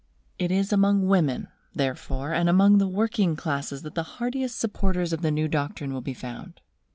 It 0.39 0.49
is 0.49 0.73
among 0.73 1.05
women, 1.05 1.47
therefore, 1.75 2.33
and 2.33 2.49
among 2.49 2.79
the 2.79 2.87
working 2.87 3.35
classes 3.35 3.83
that 3.83 3.93
the 3.93 4.01
heartiest 4.17 4.57
supporters 4.57 5.13
of 5.13 5.21
the 5.21 5.29
new 5.29 5.47
doctrine 5.47 5.93
will 5.93 6.01
be 6.01 6.15
found. 6.15 6.59